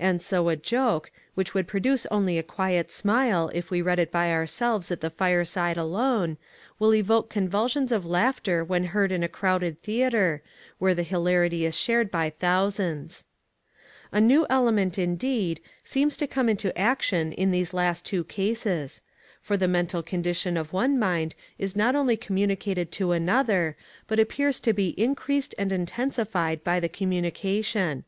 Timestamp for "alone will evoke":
5.76-7.30